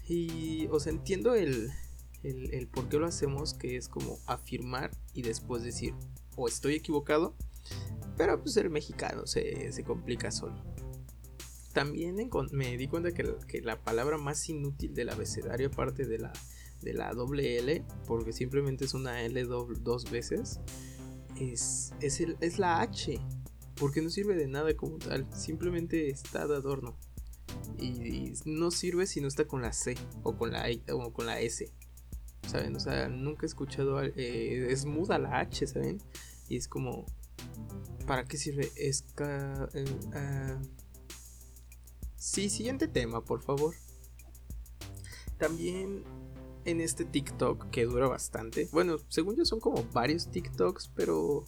Y 0.07 0.67
o 0.67 0.79
sea, 0.79 0.93
entiendo 0.93 1.33
el 1.33 1.71
el, 2.29 2.67
por 2.67 2.89
qué 2.89 2.97
lo 2.97 3.07
hacemos, 3.07 3.53
que 3.53 3.77
es 3.77 3.87
como 3.87 4.19
afirmar 4.25 4.91
y 5.13 5.21
después 5.21 5.63
decir, 5.63 5.93
o 6.35 6.47
estoy 6.47 6.75
equivocado, 6.75 7.35
pero 8.17 8.41
pues 8.41 8.57
el 8.57 8.69
mexicano 8.69 9.27
se, 9.27 9.83
complica 9.85 10.31
solo. 10.31 10.55
También 11.73 12.15
me 12.51 12.77
di 12.77 12.87
cuenta 12.87 13.11
que, 13.11 13.61
la 13.61 13.83
palabra 13.83 14.17
más 14.17 14.47
inútil 14.49 14.93
del 14.93 15.09
abecedario, 15.09 15.67
aparte 15.67 16.05
de 16.05 16.17
la, 16.17 16.33
de 16.81 16.93
la 16.93 17.13
doble 17.13 17.59
L, 17.59 17.83
porque 18.07 18.33
simplemente 18.33 18.85
es 18.85 18.93
una 18.93 19.23
L 19.23 19.43
dos 19.43 20.09
veces, 20.09 20.59
es, 21.39 21.93
es, 22.01 22.19
el, 22.19 22.37
es 22.41 22.57
la 22.57 22.81
H, 22.81 23.19
porque 23.75 24.01
no 24.01 24.09
sirve 24.09 24.35
de 24.35 24.47
nada 24.47 24.75
como 24.75 24.97
tal, 24.97 25.27
simplemente 25.33 26.09
está 26.09 26.47
de 26.47 26.55
adorno. 26.55 26.97
Y, 27.79 28.33
no 28.45 28.71
sirve 28.71 29.07
si 29.07 29.21
no 29.21 29.27
está 29.27 29.45
con 29.45 29.61
la 29.61 29.73
C 29.73 29.95
o 30.23 30.35
con 30.35 30.51
la, 30.51 30.65
o 30.91 31.13
con 31.13 31.25
la 31.25 31.39
S. 31.39 31.71
¿saben? 32.47 32.75
O 32.75 32.79
sea, 32.79 33.07
nunca 33.09 33.45
he 33.45 33.47
escuchado, 33.47 34.01
eh, 34.01 34.71
es 34.71 34.85
muda 34.85 35.19
la 35.19 35.39
H, 35.39 35.67
¿saben? 35.67 36.01
Y 36.49 36.57
es 36.57 36.67
como, 36.67 37.05
¿para 38.05 38.25
qué 38.25 38.37
sirve? 38.37 38.71
Es... 38.75 39.05
Eh, 39.19 39.85
ah, 40.13 40.61
sí, 42.15 42.49
siguiente 42.49 42.87
tema, 42.87 43.23
por 43.23 43.41
favor. 43.41 43.75
También 45.37 46.03
en 46.65 46.81
este 46.81 47.05
TikTok 47.05 47.69
que 47.69 47.85
dura 47.85 48.07
bastante. 48.07 48.67
Bueno, 48.71 48.97
según 49.07 49.35
yo 49.35 49.45
son 49.45 49.59
como 49.59 49.83
varios 49.93 50.29
TikToks, 50.31 50.91
pero 50.95 51.45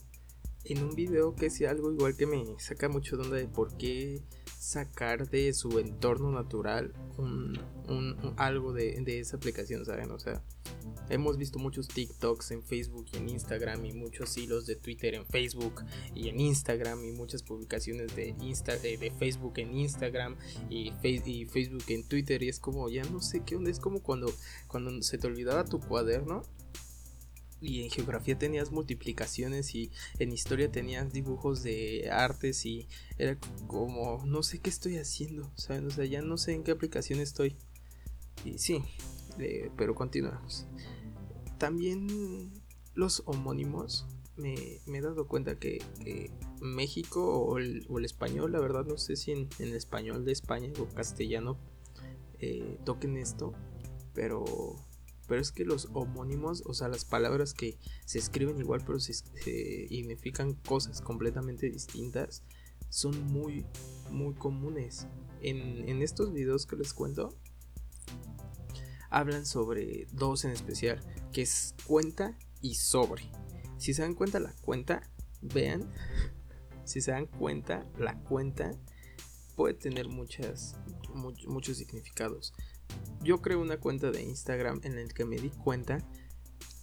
en 0.64 0.84
un 0.84 0.96
video 0.96 1.36
que 1.36 1.48
es 1.48 1.62
algo 1.62 1.92
igual 1.92 2.16
que 2.16 2.26
me 2.26 2.44
saca 2.60 2.90
mucho 2.90 3.18
de 3.18 3.24
onda 3.24 3.38
de 3.38 3.48
por 3.48 3.76
qué 3.78 4.22
sacar 4.58 5.30
de 5.30 5.54
su 5.54 5.80
entorno 5.80 6.32
natural 6.32 6.94
un, 7.18 7.60
algo 8.38 8.74
de, 8.74 9.02
de, 9.02 9.20
esa 9.20 9.38
aplicación, 9.38 9.86
¿saben? 9.86 10.12
O 10.12 10.20
sea, 10.20 10.44
hemos 11.10 11.38
visto 11.38 11.60
muchos 11.60 11.88
TikToks 11.88 12.52
en 12.52 12.64
Facebook 12.64 13.08
y 13.14 13.18
en 13.18 13.30
Instagram 13.30 13.86
y 13.86 13.94
muchos 13.94 14.38
hilos 14.38 14.66
de 14.66 14.76
Twitter 14.76 15.16
en 15.16 15.26
Facebook 15.26 15.84
y 16.16 16.30
en 16.30 16.40
Instagram 16.40 17.04
y 17.04 17.12
muchas 17.12 17.44
publicaciones 17.44 18.16
de, 18.16 18.36
Insta, 18.42 18.78
de, 18.78 19.12
Facebook 19.18 19.54
en 19.58 19.76
Instagram 19.78 20.38
y, 20.70 20.94
y, 21.04 21.46
Facebook 21.46 21.84
en 21.88 22.08
Twitter 22.08 22.44
y 22.44 22.50
es 22.50 22.60
como, 22.60 22.90
ya 22.90 23.04
no 23.06 23.22
sé 23.22 23.44
qué 23.44 23.56
onda, 23.56 23.72
es 23.72 23.80
como 23.80 24.02
cuando, 24.02 24.32
cuando 24.68 25.02
se 25.02 25.18
te 25.18 25.28
olvidaba 25.28 25.66
tu 25.66 25.80
cuaderno 25.80 26.44
y 27.62 27.84
en 27.84 27.90
geografía 27.90 28.38
tenías 28.38 28.72
multiplicaciones 28.72 29.76
y 29.76 29.92
en 30.20 30.32
historia 30.32 30.72
tenías 30.72 31.12
dibujos 31.12 31.64
de 31.64 32.10
artes 32.12 32.66
y 32.66 32.88
era 33.18 33.38
como 33.68 34.24
no 34.26 34.44
sé 34.44 34.60
qué 34.60 34.70
estoy 34.70 34.98
haciendo, 34.98 35.52
¿saben? 35.56 35.88
O 35.88 35.90
sea, 35.90 36.06
ya 36.06 36.22
no 36.22 36.38
sé 36.38 36.54
en 36.54 36.64
qué 36.64 36.72
aplicación 36.72 37.20
estoy. 37.20 37.58
Y 38.46 38.58
sí, 38.58 38.82
pero 39.78 39.96
continuamos. 39.96 40.68
También 41.58 42.54
los 42.94 43.24
homónimos, 43.26 44.08
me, 44.38 44.54
he 44.86 45.02
dado 45.02 45.28
cuenta 45.28 45.58
que, 45.58 45.82
México 46.62 47.40
o 47.40 47.58
el, 47.58 47.86
español, 48.04 48.52
la 48.52 48.60
verdad 48.60 48.86
no 48.86 48.98
sé 48.98 49.16
si 49.16 49.32
en, 49.32 49.50
el 49.60 49.74
español 49.74 50.26
de 50.26 50.32
España 50.32 50.72
o 50.80 50.88
castellano 50.94 51.58
eh, 52.40 52.78
toquen 52.86 53.18
esto, 53.18 53.54
pero 54.14 54.46
pero 55.30 55.42
es 55.42 55.52
que 55.52 55.64
los 55.64 55.88
homónimos, 55.94 56.64
o 56.66 56.74
sea, 56.74 56.88
las 56.90 57.06
palabras 57.06 57.54
que 57.54 57.78
se 58.06 58.18
escriben 58.18 58.60
igual 58.60 58.82
pero 58.86 59.00
se, 59.00 59.14
significan 59.14 60.56
cosas 60.56 61.02
completamente 61.02 61.70
distintas, 61.70 62.44
son 62.90 63.32
muy, 63.32 63.66
muy 64.10 64.34
comunes. 64.34 65.08
En, 65.42 66.02
estos 66.02 66.34
videos 66.34 66.66
que 66.66 66.76
les 66.76 66.94
cuento, 66.94 67.38
hablan 69.10 69.46
sobre 69.46 70.08
dos 70.12 70.46
en 70.46 70.52
especial, 70.52 71.02
que 71.32 71.42
es 71.42 71.76
cuenta 71.86 72.38
y 72.62 72.76
sobre. 72.76 73.30
Si 73.78 73.94
se 73.94 74.02
dan 74.02 74.16
cuenta 74.16 74.40
la 74.40 74.54
cuenta, 74.62 75.10
vean, 75.42 75.90
si 76.84 77.02
se 77.02 77.12
dan 77.12 77.28
cuenta 77.28 77.86
la 77.98 78.20
cuenta 78.24 78.72
puede 79.56 79.74
tener 79.74 80.08
muchas, 80.08 80.76
muchos 81.46 81.78
significados 81.78 82.54
yo 83.22 83.42
creo 83.42 83.60
una 83.60 83.78
cuenta 83.78 84.12
de 84.12 84.24
Instagram 84.24 84.82
en 84.84 84.98
el 84.98 85.14
que 85.14 85.26
me 85.26 85.38
di 85.38 85.50
cuenta 85.50 86.00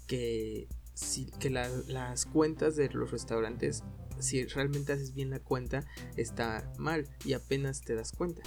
que, 0.07 0.69
si, 0.95 1.27
que 1.39 1.51
las 1.51 2.27
cuentas 2.27 2.77
de 2.77 2.89
los 2.91 3.11
restaurantes, 3.11 3.83
si 4.19 4.45
realmente 4.45 4.93
haces 4.93 5.15
bien 5.15 5.31
la 5.31 5.41
cuenta, 5.41 5.85
está 6.17 6.73
mal 6.79 7.09
y 7.25 7.33
apenas 7.33 7.81
te 7.81 7.95
das 7.95 8.13
cuenta. 8.13 8.43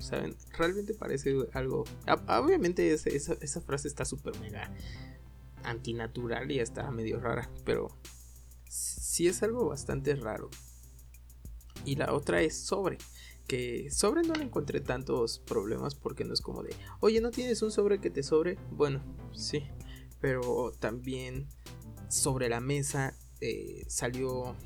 ¿Saben? 0.00 0.36
Realmente 0.56 0.94
parece 0.94 1.36
algo... 1.52 1.84
Obviamente 2.26 2.92
esa, 2.92 3.10
esa 3.10 3.60
frase 3.60 3.86
está 3.86 4.04
súper 4.04 4.38
mega 4.40 4.74
antinatural 5.62 6.50
y 6.50 6.58
está 6.58 6.90
medio 6.90 7.20
rara, 7.20 7.50
pero 7.64 7.96
sí 8.68 9.28
es 9.28 9.42
algo 9.42 9.68
bastante 9.68 10.14
raro. 10.16 10.50
Y 11.84 11.96
la 11.96 12.12
otra 12.12 12.40
es 12.42 12.58
sobre. 12.58 12.98
Que 13.46 13.90
sobre 13.90 14.22
no 14.22 14.34
le 14.34 14.44
encontré 14.44 14.80
tantos 14.80 15.40
problemas 15.40 15.94
porque 15.94 16.24
no 16.24 16.32
es 16.32 16.40
como 16.40 16.62
de, 16.62 16.74
oye, 17.00 17.20
¿no 17.20 17.30
tienes 17.30 17.62
un 17.62 17.72
sobre 17.72 18.00
que 18.00 18.10
te 18.10 18.22
sobre? 18.22 18.58
Bueno, 18.70 19.02
sí, 19.32 19.64
pero 20.20 20.72
también 20.78 21.48
sobre 22.08 22.48
la 22.48 22.60
mesa 22.60 23.16
eh, 23.40 23.84
salió 23.88 24.56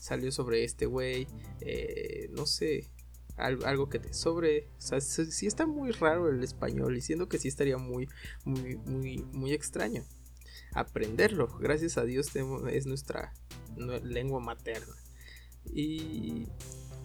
salió 0.00 0.32
sobre 0.32 0.64
este 0.64 0.86
güey, 0.86 1.28
eh, 1.60 2.28
no 2.32 2.44
sé, 2.44 2.90
algo, 3.36 3.88
que 3.88 3.98
te 3.98 4.12
sobre. 4.12 4.68
O 4.78 4.80
sea, 4.80 5.00
sí 5.00 5.46
está 5.46 5.66
muy 5.66 5.90
raro 5.92 6.28
el 6.28 6.42
español 6.42 6.96
y 6.96 7.00
siento 7.00 7.28
que 7.28 7.38
sí 7.38 7.48
estaría 7.48 7.78
muy, 7.78 8.08
muy, 8.44 8.76
muy, 8.86 9.24
muy 9.32 9.52
extraño 9.52 10.04
aprenderlo. 10.74 11.48
Gracias 11.58 11.98
a 11.98 12.04
Dios 12.04 12.30
es 12.70 12.86
nuestra 12.86 13.32
lengua 13.76 14.40
materna. 14.40 14.94
Y 15.72 16.48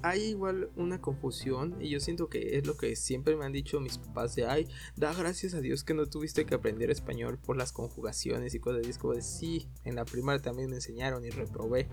hay 0.01 0.22
igual 0.29 0.69
una 0.75 1.01
confusión 1.01 1.75
y 1.79 1.89
yo 1.89 2.00
siento 2.00 2.29
que 2.29 2.57
es 2.57 2.67
lo 2.67 2.77
que 2.77 2.96
siempre 2.96 3.36
me 3.36 3.46
han 3.46 3.51
dicho 3.51 3.79
mis 3.79 3.98
papás 3.98 4.36
de 4.36 4.46
ay, 4.46 4.67
da 4.96 5.13
gracias 5.13 5.53
a 5.53 5.62
Dios 5.62 5.84
que 5.84 5.93
no 5.93 6.05
tuviste 6.05 6.46
que 6.46 6.55
aprender 6.55 6.91
español 6.91 7.39
por 7.39 7.57
las 7.57 7.72
conjugaciones 7.72 8.53
y 8.53 8.60
cosas 8.60 8.88
así. 8.88 9.00
como 9.00 9.13
de 9.13 9.22
sí, 9.22 9.67
en 9.84 9.96
la 9.96 10.05
primaria 10.05 10.41
también 10.41 10.69
me 10.69 10.75
enseñaron 10.75 11.25
y 11.25 11.29
reprobé. 11.29 11.88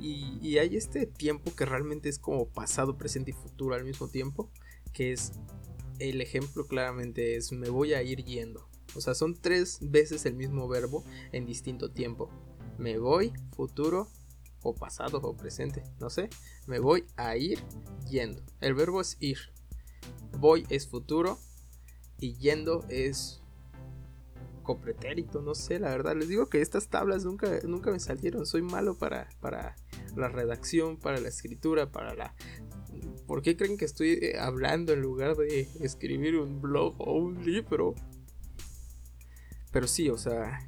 Y, 0.00 0.58
hay 0.58 0.76
este 0.76 1.06
tiempo 1.06 1.54
que 1.54 1.64
realmente 1.64 2.08
es 2.08 2.18
como 2.18 2.48
pasado, 2.48 2.98
presente 2.98 3.30
y 3.30 3.34
futuro 3.34 3.74
al 3.74 3.84
mismo 3.84 4.08
tiempo, 4.08 4.50
que 4.92 5.12
es 5.12 5.32
el 5.98 6.20
ejemplo 6.20 6.66
claramente 6.66 7.36
es 7.36 7.52
me 7.52 7.68
voy 7.68 7.94
a 7.94 8.02
ir 8.02 8.24
yendo. 8.24 8.68
O 8.96 9.00
sea, 9.00 9.14
son 9.14 9.34
tres 9.34 9.78
veces 9.80 10.26
el 10.26 10.34
mismo 10.34 10.68
verbo 10.68 11.04
en 11.32 11.46
distinto 11.46 11.90
tiempo. 11.90 12.30
Me 12.78 12.98
voy, 12.98 13.32
futuro 13.56 14.08
o 14.62 14.74
pasado 14.74 15.18
o 15.18 15.36
presente, 15.36 15.84
no 16.00 16.10
sé. 16.10 16.30
Me 16.66 16.78
voy 16.78 17.04
a 17.16 17.36
ir 17.36 17.62
yendo. 18.08 18.42
El 18.60 18.74
verbo 18.74 19.00
es 19.00 19.16
ir. 19.20 19.38
Voy 20.38 20.66
es 20.68 20.88
futuro 20.88 21.38
y 22.18 22.34
yendo 22.36 22.84
es 22.88 23.43
copretérito, 24.64 25.40
no 25.40 25.54
sé, 25.54 25.78
la 25.78 25.90
verdad. 25.90 26.16
Les 26.16 26.28
digo 26.28 26.48
que 26.48 26.60
estas 26.60 26.88
tablas 26.88 27.24
nunca, 27.24 27.60
nunca 27.64 27.92
me 27.92 28.00
salieron. 28.00 28.46
Soy 28.46 28.62
malo 28.62 28.98
para, 28.98 29.28
para 29.40 29.76
la 30.16 30.28
redacción, 30.28 30.96
para 30.96 31.20
la 31.20 31.28
escritura, 31.28 31.92
para 31.92 32.14
la... 32.14 32.34
¿Por 33.28 33.42
qué 33.42 33.56
creen 33.56 33.76
que 33.76 33.84
estoy 33.84 34.18
eh, 34.20 34.38
hablando 34.38 34.92
en 34.92 35.00
lugar 35.00 35.36
de 35.36 35.68
escribir 35.80 36.36
un 36.36 36.60
blog 36.60 36.96
o 36.98 37.16
un 37.16 37.44
libro? 37.44 37.94
Pero 39.70 39.86
sí, 39.86 40.10
o 40.10 40.18
sea, 40.18 40.60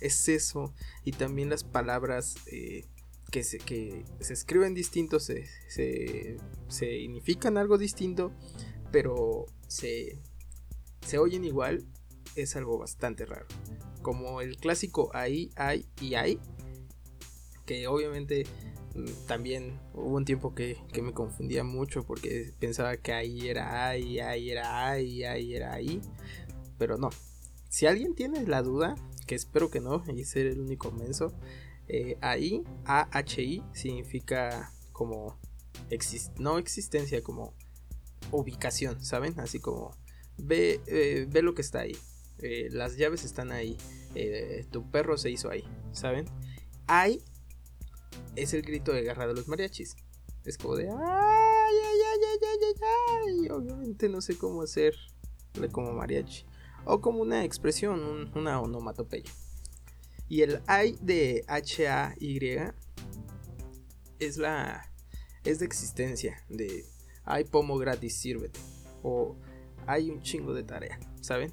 es 0.00 0.28
eso. 0.28 0.74
Y 1.04 1.12
también 1.12 1.48
las 1.48 1.64
palabras 1.64 2.36
eh, 2.50 2.84
que, 3.30 3.42
se, 3.42 3.58
que 3.58 4.04
se 4.20 4.32
escriben 4.32 4.74
distintos, 4.74 5.24
se, 5.24 5.46
se, 5.68 6.36
significan 6.68 7.58
algo 7.58 7.78
distinto, 7.78 8.32
pero 8.92 9.46
se, 9.68 10.20
se 11.02 11.18
oyen 11.18 11.44
igual, 11.44 11.84
es 12.34 12.56
algo 12.56 12.78
bastante 12.78 13.26
raro. 13.26 13.46
Como 14.02 14.40
el 14.40 14.56
clásico 14.56 15.10
ahí, 15.14 15.50
hay 15.56 15.86
y 16.00 16.14
hay, 16.14 16.38
que 17.64 17.88
obviamente 17.88 18.44
también 19.26 19.78
hubo 19.94 20.16
un 20.16 20.24
tiempo 20.24 20.54
que, 20.54 20.78
me 21.02 21.12
confundía 21.12 21.64
mucho 21.64 22.04
porque 22.04 22.52
pensaba 22.58 22.96
que 22.96 23.12
ahí 23.12 23.48
era 23.48 23.88
ahí, 23.88 24.20
ahí 24.20 24.50
era 24.50 24.88
ahí, 24.88 25.24
ahí 25.24 25.54
era 25.54 25.74
ahí. 25.74 26.00
Pero 26.78 26.96
no. 26.96 27.10
Si 27.68 27.86
alguien 27.86 28.14
tiene 28.14 28.46
la 28.46 28.62
duda, 28.62 28.94
que 29.26 29.34
espero 29.34 29.70
que 29.70 29.80
no, 29.80 30.02
y 30.14 30.24
ser 30.24 30.46
el 30.46 30.60
único 30.60 30.92
menso, 30.92 31.32
eh, 31.88 32.16
ahí, 32.20 32.62
AHI, 32.84 33.62
significa 33.72 34.72
como 34.92 35.38
no 36.38 36.58
existencia, 36.58 37.22
como 37.22 37.54
ubicación, 38.30 39.04
¿saben? 39.04 39.38
Así 39.38 39.60
como 39.60 39.94
ve, 40.38 40.80
eh, 40.86 41.26
ve 41.28 41.42
lo 41.42 41.54
que 41.54 41.62
está 41.62 41.80
ahí. 41.80 41.96
Eh, 42.38 42.68
las 42.70 42.96
llaves 42.96 43.24
están 43.24 43.52
ahí. 43.52 43.76
tu 44.70 44.90
perro 44.90 45.18
se 45.18 45.30
hizo 45.30 45.50
ahí, 45.50 45.64
¿saben? 45.92 46.26
Hay 46.86 47.22
es 48.34 48.54
el 48.54 48.62
grito 48.62 48.92
de 48.92 49.02
guerra 49.02 49.26
de 49.26 49.34
los 49.34 49.48
mariachis. 49.48 49.96
Es 50.44 50.58
como 50.58 50.76
de 50.76 50.88
ay, 50.88 50.94
ay, 50.94 51.76
ay, 51.82 52.20
ay, 52.24 52.38
ay, 52.42 52.58
ay, 52.62 53.44
ay. 53.44 53.48
Obviamente 53.50 54.08
no 54.08 54.20
sé 54.20 54.38
cómo 54.38 54.62
hacerle 54.62 55.00
como 55.72 55.92
mariachi. 55.92 56.46
O 56.84 57.00
como 57.00 57.20
una 57.20 57.44
expresión, 57.44 58.30
una 58.34 58.60
onomatopeya. 58.60 59.30
Y 60.28 60.42
el 60.42 60.60
ay 60.66 60.96
de 61.00 61.44
H-A-Y 61.48 62.58
es 64.18 64.36
la. 64.36 64.92
es 65.44 65.58
de 65.58 65.66
existencia. 65.66 66.44
De 66.48 66.84
hay 67.24 67.44
pomo 67.44 67.76
gratis, 67.76 68.16
sírvete. 68.16 68.60
O 69.02 69.36
hay 69.86 70.10
un 70.10 70.22
chingo 70.22 70.54
de 70.54 70.62
tarea, 70.62 70.98
¿saben? 71.20 71.52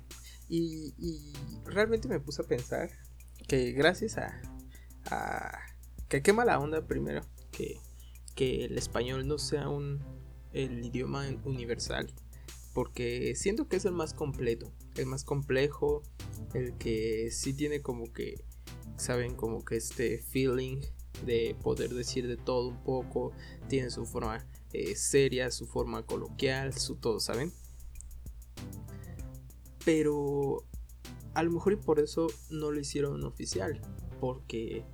Y, 0.55 1.33
realmente 1.65 2.07
me 2.07 2.19
puse 2.19 2.43
a 2.43 2.45
pensar 2.45 2.91
que 3.47 3.71
gracias 3.71 4.17
a, 4.19 4.39
a 5.09 5.59
que 6.09 6.21
qué 6.21 6.31
mala 6.31 6.59
onda 6.59 6.85
primero 6.85 7.21
que, 7.51 7.79
que 8.35 8.65
el 8.65 8.77
español 8.77 9.27
no 9.27 9.39
sea 9.39 9.69
un 9.69 9.99
el 10.51 10.85
idioma 10.85 11.25
universal 11.45 12.13
porque 12.73 13.33
siento 13.35 13.67
que 13.67 13.77
es 13.77 13.85
el 13.85 13.93
más 13.93 14.13
completo 14.13 14.71
el 14.95 15.07
más 15.07 15.23
complejo 15.23 16.03
el 16.53 16.77
que 16.77 17.31
sí 17.31 17.53
tiene 17.53 17.81
como 17.81 18.13
que 18.13 18.45
saben 18.95 19.35
como 19.35 19.65
que 19.65 19.77
este 19.77 20.19
feeling 20.19 20.81
de 21.25 21.55
poder 21.63 21.89
decir 21.95 22.27
de 22.27 22.37
todo 22.37 22.67
un 22.67 22.83
poco 22.83 23.31
tiene 23.69 23.89
su 23.89 24.05
forma 24.05 24.45
eh, 24.73 24.95
seria 24.95 25.49
su 25.49 25.65
forma 25.65 26.05
coloquial 26.05 26.73
su 26.73 26.95
todo 26.97 27.19
saben 27.19 27.51
pero 29.85 30.65
a 31.33 31.43
lo 31.43 31.51
mejor 31.51 31.73
y 31.73 31.77
por 31.77 31.99
eso 31.99 32.27
no 32.49 32.71
lo 32.71 32.79
hicieron 32.79 33.23
oficial 33.23 33.81
porque 34.19 34.85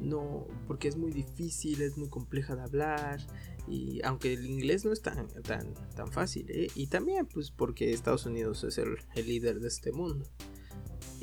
no, 0.00 0.46
porque 0.66 0.88
es 0.88 0.96
muy 0.96 1.12
difícil, 1.12 1.82
es 1.82 1.96
muy 1.96 2.08
compleja 2.08 2.56
de 2.56 2.62
hablar 2.62 3.20
y 3.68 4.00
aunque 4.04 4.32
el 4.32 4.46
inglés 4.46 4.84
no 4.84 4.92
es 4.92 5.02
tan, 5.02 5.28
tan, 5.42 5.74
tan 5.94 6.08
fácil, 6.12 6.50
¿eh? 6.50 6.68
y 6.74 6.86
también 6.88 7.26
pues 7.26 7.50
porque 7.50 7.92
Estados 7.92 8.26
Unidos 8.26 8.64
es 8.64 8.78
el, 8.78 8.96
líder 9.14 9.60
de 9.60 9.68
este 9.68 9.92
mundo. 9.92 10.26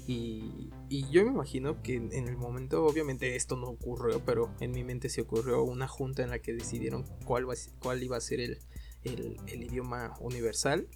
Y, 0.06 0.70
y, 0.90 1.10
yo 1.12 1.24
me 1.24 1.32
imagino 1.32 1.82
que 1.82 1.96
en 1.96 2.28
el 2.28 2.36
momento, 2.36 2.84
obviamente 2.86 3.38
esto 3.38 3.56
no 3.56 3.68
ocurrió, 3.68 4.22
pero 4.26 4.54
en 4.60 4.72
mi 4.72 4.84
mente 4.84 5.08
se 5.08 5.22
ocurrió 5.22 5.64
una 5.64 5.88
junta 5.88 6.24
en 6.24 6.30
la 6.30 6.40
que 6.40 6.52
decidieron 6.52 7.06
cuál, 7.24 7.46
cuál 7.80 8.04
iba 8.04 8.18
a 8.18 8.20
ser 8.22 8.42
el, 8.42 8.60
el, 9.06 9.38
el 9.48 9.64
idioma 9.64 10.14
universal. 10.20 10.90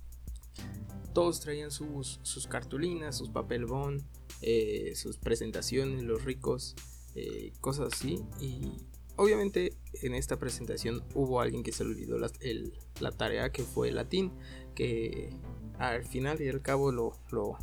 Todos 1.18 1.40
traían 1.40 1.72
sus, 1.72 2.48
cartulinas, 2.48 3.16
sus 3.16 3.32
papel 3.32 3.66
bond, 3.66 4.04
eh, 4.44 4.94
sus 4.94 5.18
presentaciones, 5.18 6.04
los 6.04 6.24
ricos 6.24 6.76
eh, 7.16 7.54
cosas 7.60 7.92
así. 7.92 8.24
Y 8.40 8.86
obviamente 9.16 9.76
en 10.04 10.14
esta 10.14 10.38
presentación 10.38 11.04
hubo 11.16 11.42
alguien 11.42 11.64
que 11.64 11.72
se 11.72 11.84
le 11.84 11.90
olvidó 11.90 12.20
la, 12.20 13.12
tarea 13.14 13.52
que 13.52 13.64
fue 13.64 13.92
latín, 13.92 14.32
que 14.76 15.36
al 15.80 16.06
final 16.06 16.40
y 16.40 16.50
al 16.50 16.62
cabo 16.62 16.92
lo, 16.92 17.18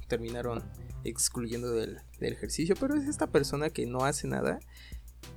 terminaron 0.09 0.65
excluyendo 1.05 1.71
del, 1.71 2.01
ejercicio, 2.19 2.75
pero 2.75 2.97
es 2.97 3.07
esta 3.07 3.29
persona 3.29 3.71
que 3.71 3.87
no 3.87 4.01
hace 4.01 4.27
nada 4.27 4.59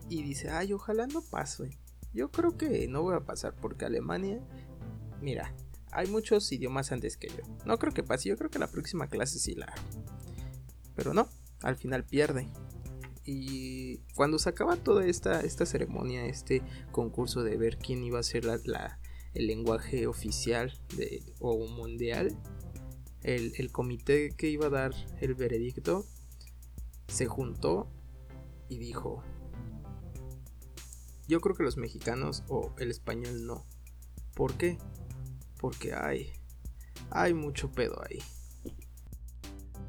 y 0.09 0.23
dice, 0.23 0.49
ay, 0.49 0.73
ojalá 0.73 1.05
no 1.05 1.21
pase. 1.21 1.77
Yo 2.15 2.31
creo 2.31 2.57
que 2.57 2.87
no 2.87 3.03
voy 3.03 3.13
a 3.13 3.25
pasar 3.25 3.53
porque 3.61 3.85
Alemania, 3.85 4.41
mira, 5.21 5.53
hay 5.91 6.07
muchos 6.07 6.51
idiomas 6.51 6.91
antes 6.91 7.17
que 7.17 7.27
yo. 7.29 7.43
No 7.65 7.77
creo 7.77 7.93
que 7.93 8.03
pase, 8.03 8.29
yo 8.29 8.37
creo 8.37 8.49
que 8.49 8.59
la 8.59 8.71
próxima 8.71 9.07
clase 9.07 9.39
sí 9.39 9.55
la 9.55 9.73
Pero 10.95 11.13
no, 11.13 11.29
al 11.61 11.75
final 11.75 12.03
pierde. 12.03 12.47
Y 13.25 13.97
cuando 14.15 14.39
se 14.39 14.49
acaba 14.49 14.77
toda 14.77 15.05
esta, 15.05 15.41
esta 15.41 15.65
ceremonia, 15.65 16.25
este 16.25 16.61
concurso 16.91 17.43
de 17.43 17.57
ver 17.57 17.77
quién 17.77 18.03
iba 18.03 18.19
a 18.19 18.23
ser 18.23 18.45
la, 18.45 18.99
el 19.33 19.47
lenguaje 19.47 20.07
oficial 20.07 20.73
de, 20.95 21.23
o 21.39 21.67
mundial, 21.67 22.37
el, 23.23 23.53
el 23.57 23.71
comité 23.71 24.31
que 24.37 24.49
iba 24.49 24.67
a 24.67 24.69
dar 24.69 24.93
el 25.19 25.35
veredicto 25.35 26.05
se 27.07 27.25
juntó 27.25 27.91
y 28.69 28.77
dijo, 28.77 29.23
yo 31.27 31.41
creo 31.41 31.55
que 31.55 31.63
los 31.63 31.77
mexicanos 31.77 32.43
o 32.47 32.73
el 32.77 32.91
español 32.91 33.45
no. 33.45 33.65
¿Por 34.33 34.55
qué? 34.55 34.77
Porque 35.59 35.93
hay, 35.93 36.31
hay 37.11 37.33
mucho 37.33 37.71
pedo 37.71 38.01
ahí. 38.09 38.19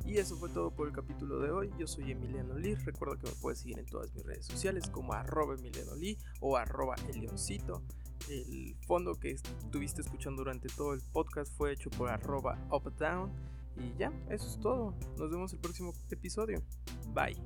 Y 0.09 0.17
eso 0.17 0.39
fue 0.39 0.49
todo 0.49 0.71
por 0.71 0.89
el 0.89 0.95
capítulo 0.95 1.39
de 1.41 1.51
hoy. 1.51 1.71
Yo 1.79 1.87
soy 1.87 2.11
Emiliano 2.11 2.57
Lee. 2.57 2.77
Recuerda 2.77 3.19
que 3.19 3.27
me 3.27 3.37
puedes 3.43 3.59
seguir 3.59 3.79
en 3.79 3.85
todas 3.85 4.11
mis 4.15 4.25
redes 4.25 4.47
sociales 4.47 4.89
como 4.89 5.13
arroba 5.13 5.55
Emiliano 5.55 5.95
Lee 5.97 6.17
o 6.41 6.57
arroba 6.57 6.95
el 7.13 7.21
leoncito. 7.21 7.83
El 8.31 8.75
fondo 8.87 9.15
que 9.17 9.33
estuviste 9.33 10.01
escuchando 10.01 10.41
durante 10.43 10.69
todo 10.69 10.95
el 10.95 11.03
podcast 11.13 11.55
fue 11.55 11.73
hecho 11.73 11.91
por 11.91 12.09
arroba 12.09 12.59
updown. 12.71 13.31
Y 13.77 13.99
ya, 13.99 14.11
eso 14.31 14.49
es 14.49 14.59
todo. 14.59 14.95
Nos 15.19 15.31
vemos 15.31 15.53
el 15.53 15.59
próximo 15.59 15.93
episodio. 16.11 16.63
Bye. 17.13 17.37